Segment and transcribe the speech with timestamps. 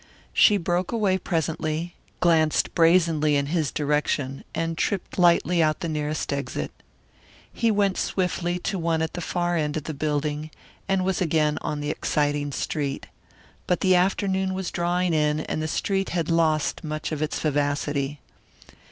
[0.33, 6.33] She broke away presently, glanced brazenly in his direction, and tripped lightly out the nearest
[6.33, 6.71] exit.
[7.53, 10.49] He went swiftly to one at the far end of the building,
[10.89, 13.05] and was again in the exciting street.
[13.67, 18.19] But the afternoon was drawing in and the street had lost much of its vivacity.